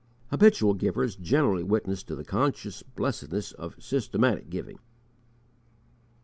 Habitual 0.31 0.73
givers 0.73 1.15
generally 1.15 1.61
witnessed 1.61 2.07
to 2.07 2.15
the 2.15 2.23
conscious 2.25 2.81
blessedness 2.81 3.51
of 3.51 3.75
systematic 3.77 4.49
giving. 4.49 4.79